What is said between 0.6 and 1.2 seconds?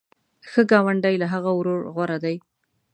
ګاونډی